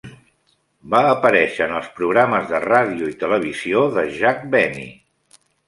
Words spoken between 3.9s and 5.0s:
de Jack Benny.